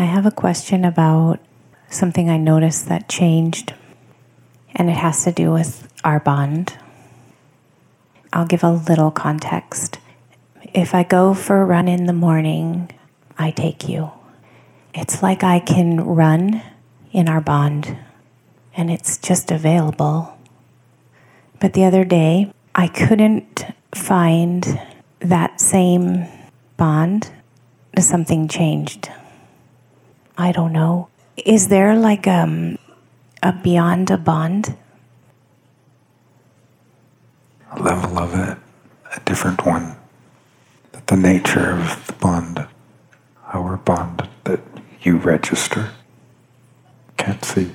[0.00, 1.40] I have a question about
[1.90, 3.74] something I noticed that changed,
[4.76, 6.76] and it has to do with our bond.
[8.32, 9.98] I'll give a little context.
[10.72, 12.92] If I go for a run in the morning,
[13.36, 14.12] I take you.
[14.94, 16.62] It's like I can run
[17.10, 17.98] in our bond,
[18.76, 20.38] and it's just available.
[21.58, 24.80] But the other day, I couldn't find
[25.18, 26.28] that same
[26.76, 27.32] bond.
[27.98, 29.10] Something changed.
[30.38, 31.08] I don't know.
[31.36, 32.78] Is there like um,
[33.42, 34.76] a beyond a bond?
[37.72, 38.56] A level of it,
[39.16, 39.96] a different one.
[40.92, 42.66] That The nature of the bond,
[43.52, 44.60] our bond that
[45.02, 45.90] you register,
[47.16, 47.72] can't see.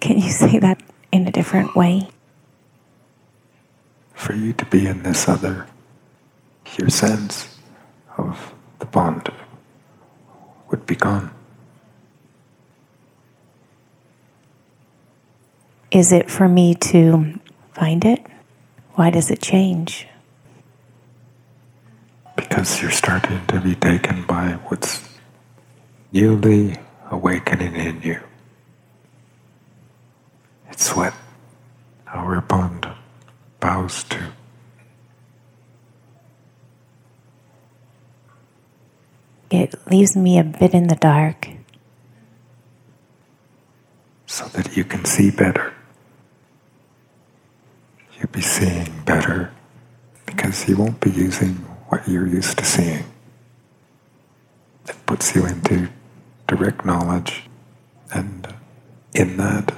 [0.00, 2.08] Can you say that in a different way?
[4.14, 5.66] For you to be in this other,
[6.78, 7.56] your sense
[8.18, 9.28] of the bond
[10.70, 11.30] would be gone.
[15.90, 17.40] Is it for me to
[17.72, 18.24] find it?
[18.94, 20.06] Why does it change?
[22.36, 25.08] Because you're starting to be taken by what's
[26.12, 26.76] newly
[27.10, 28.20] awakening in you.
[30.70, 31.14] It's what
[32.06, 32.88] our bond
[33.60, 34.32] bows to.
[39.50, 41.48] It leaves me a bit in the dark.
[44.26, 45.72] So that you can see better.
[48.18, 49.52] You'll be seeing better
[50.24, 51.54] because you won't be using
[51.88, 53.04] what you're used to seeing.
[54.88, 55.88] It puts you into
[56.48, 57.44] direct knowledge,
[58.12, 58.52] and
[59.14, 59.74] in that,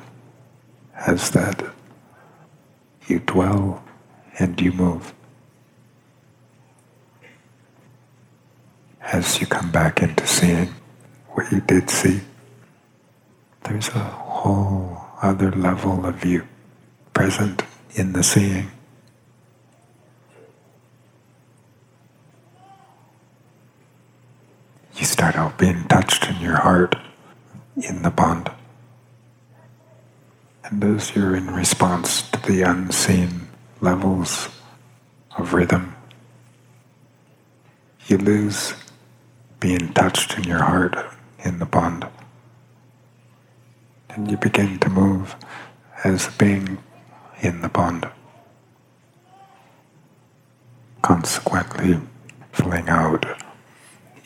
[0.94, 1.62] as that,
[3.06, 3.82] you dwell
[4.38, 5.12] and you move.
[9.10, 10.68] As you come back into seeing
[11.28, 12.20] what you did see,
[13.64, 16.46] there's a whole other level of you
[17.14, 17.62] present
[17.94, 18.70] in the seeing.
[24.94, 26.94] You start out being touched in your heart
[27.76, 28.50] in the bond.
[30.64, 33.48] And as you're in response to the unseen
[33.80, 34.50] levels
[35.38, 35.94] of rhythm,
[38.06, 38.74] you lose
[39.60, 40.96] being touched in your heart
[41.44, 42.06] in the bond.
[44.10, 45.36] And you begin to move
[46.04, 46.78] as being
[47.40, 48.08] in the bond.
[51.02, 52.00] Consequently,
[52.52, 53.24] filling out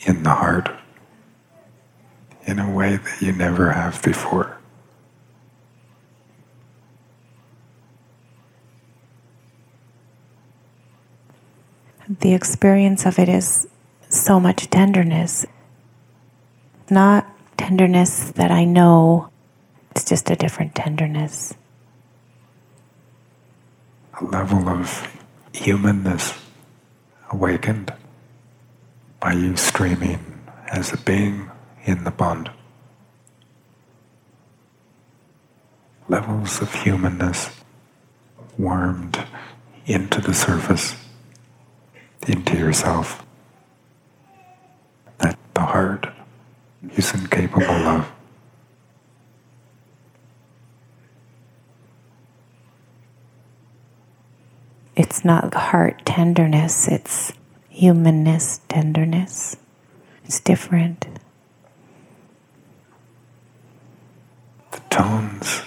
[0.05, 0.69] in the heart
[2.45, 4.57] in a way that you never have before.
[12.19, 13.67] The experience of it is
[14.13, 15.45] so much tenderness.
[16.89, 19.29] Not tenderness that I know,
[19.91, 21.53] it's just a different tenderness.
[24.21, 25.07] A level of
[25.53, 26.33] humanness
[27.31, 27.91] awakened
[29.19, 30.19] by you streaming
[30.67, 31.49] as a being
[31.85, 32.51] in the bond.
[36.07, 37.49] Levels of humanness
[38.57, 39.23] warmed
[39.85, 40.95] into the surface,
[42.27, 43.25] into yourself,
[45.53, 46.07] the heart
[46.95, 48.11] is incapable of.
[54.95, 57.33] It's not heart tenderness, it's
[57.69, 59.57] humanness tenderness.
[60.25, 61.07] It's different.
[64.71, 65.61] The tones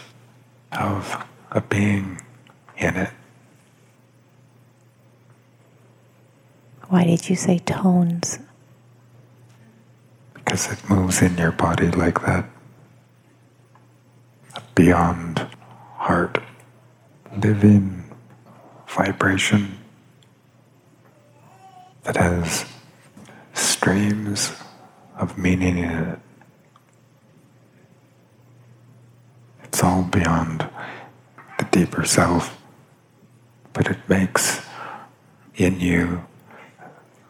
[0.73, 2.21] of a being
[2.79, 3.11] in it.
[6.89, 8.39] Why did you say tones?
[10.57, 12.49] Because it moves in your body like that.
[14.75, 15.47] Beyond
[15.97, 16.43] heart,
[17.37, 18.05] living
[18.89, 19.77] vibration
[22.05, 22.65] that has
[23.53, 24.51] streams
[25.19, 26.19] of meaning in it.
[29.63, 30.67] It's all beyond
[31.59, 32.59] the deeper self,
[33.75, 34.65] but it makes
[35.57, 36.25] in you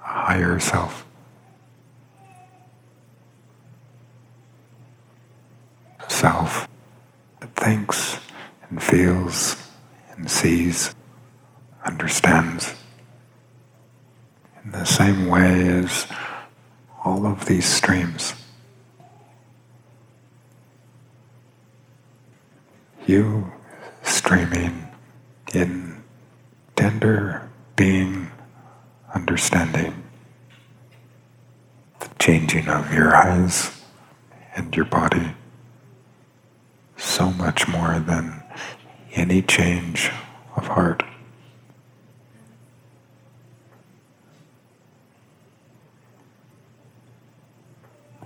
[0.00, 0.60] a higher.
[0.60, 1.06] Self
[7.40, 8.20] that thinks
[8.68, 9.56] and feels
[10.12, 10.94] and sees,
[11.84, 12.72] understands
[14.62, 16.06] in the same way as
[17.04, 18.34] all of these streams.
[23.04, 23.50] You
[24.04, 24.86] streaming
[25.52, 26.04] in
[26.76, 28.30] tender being
[29.12, 30.04] understanding
[31.98, 33.82] the changing of your eyes
[34.54, 35.34] and your body
[37.16, 38.42] so much more than
[39.14, 40.10] any change
[40.54, 41.02] of heart.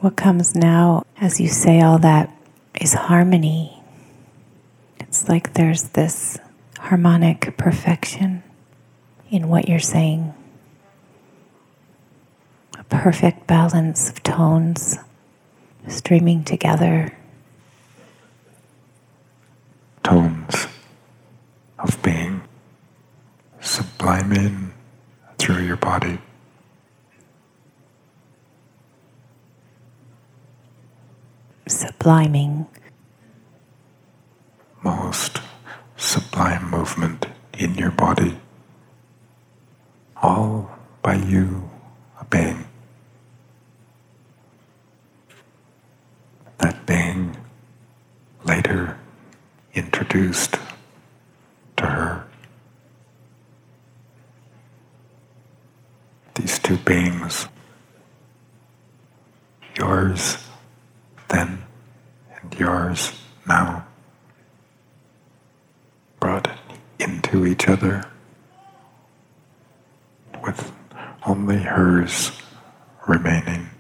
[0.01, 2.37] What comes now as you say all that
[2.81, 3.81] is harmony.
[4.99, 6.39] It's like there's this
[6.81, 8.43] harmonic perfection
[9.31, 10.35] in what you're saying.
[12.77, 14.99] A perfect balance of tones
[15.87, 17.17] streaming together.
[20.11, 20.67] Tones
[21.79, 22.43] of being
[23.61, 24.71] subliming
[25.39, 26.19] through your body.
[31.69, 32.67] Subliming.
[34.83, 35.41] Most
[35.97, 38.41] sublime movement in your body,
[40.21, 41.71] all by you
[42.21, 42.65] obeying.
[46.59, 47.37] That being
[48.45, 48.97] later
[50.11, 50.59] introduced
[51.77, 52.25] to her.
[56.35, 57.47] These two beings,
[59.79, 60.39] yours
[61.29, 61.63] then
[62.43, 63.87] and yours now,
[66.19, 66.59] brought
[66.99, 68.05] into each other
[70.43, 70.73] with
[71.25, 72.33] only hers
[73.07, 73.71] remaining.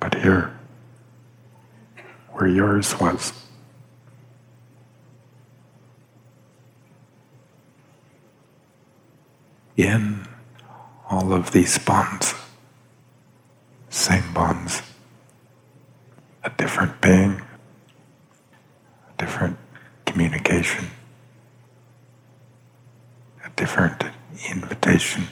[0.00, 0.58] But here,
[2.30, 3.34] where yours was,
[9.78, 10.26] in
[11.08, 12.34] all of these bonds,
[13.88, 14.82] same bonds,
[16.42, 17.40] a different being,
[19.08, 19.56] a different
[20.04, 20.86] communication,
[23.44, 24.02] a different
[24.50, 25.28] invitation.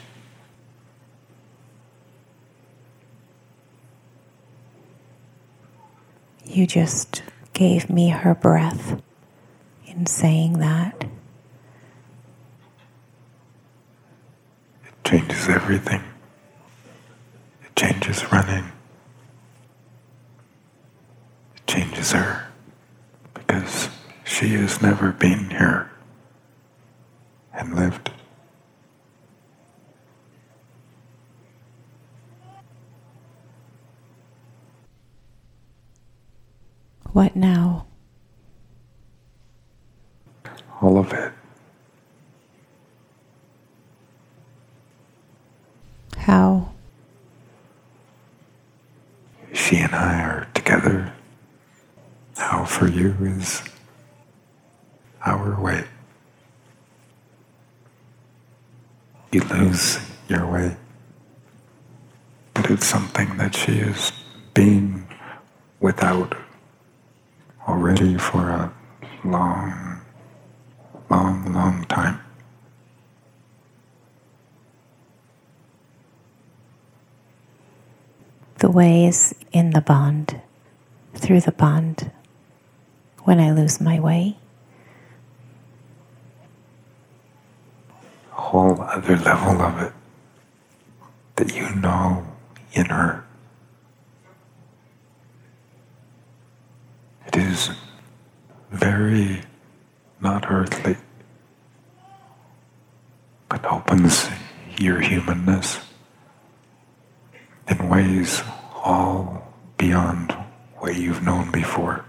[6.45, 7.21] You just
[7.51, 9.01] gave me her breath
[9.85, 11.03] in saying that.
[15.07, 16.03] Changes everything.
[17.63, 18.65] It changes running.
[21.55, 22.47] It changes her
[23.33, 23.87] because
[24.25, 25.89] she has never been here
[27.53, 28.11] and lived.
[37.13, 37.85] What now?
[40.81, 41.31] All of it.
[46.27, 46.73] How?
[49.53, 51.13] She and I are together.
[52.35, 53.63] How for you is
[55.25, 55.83] our way.
[59.31, 59.97] You lose
[60.27, 60.77] your way.
[62.53, 64.11] But it's something that she has
[64.53, 65.07] been
[65.79, 66.37] without
[67.67, 68.71] already for a
[69.23, 70.01] long,
[71.09, 72.19] long, long time.
[78.59, 80.41] The way is in the bond,
[81.15, 82.11] through the bond.
[83.27, 84.37] When I lose my way,
[88.31, 89.91] A whole other level of it
[91.35, 92.25] that you know
[92.71, 93.25] in her.
[97.25, 97.71] It is
[98.71, 99.41] very
[100.21, 100.95] not earthly,
[103.49, 104.29] but opens
[104.79, 105.81] your humanness
[107.67, 108.41] in ways
[108.85, 110.31] all beyond
[110.77, 112.05] what you've known before.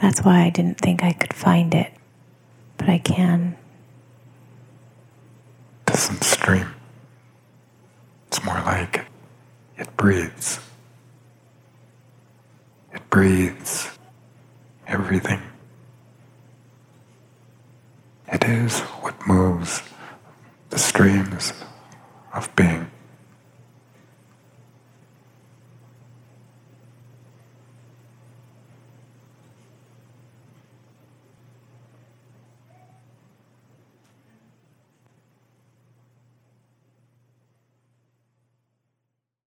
[0.00, 1.92] That's why I didn't think I could find it,
[2.78, 3.56] but I can.
[5.86, 6.68] It doesn't stream.
[8.28, 9.06] It's more like
[9.78, 10.58] it breathes.
[12.92, 13.88] It breathes
[14.86, 15.40] everything.
[18.32, 19.82] It is what moves
[20.70, 21.52] the streams
[22.34, 22.75] of being.